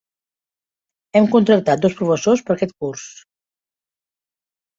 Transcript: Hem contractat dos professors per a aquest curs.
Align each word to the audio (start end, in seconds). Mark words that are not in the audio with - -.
Hem 1.19 1.27
contractat 1.35 1.83
dos 1.83 1.97
professors 1.99 2.43
per 2.49 2.57
a 2.57 2.59
aquest 2.59 2.75
curs. 2.87 3.05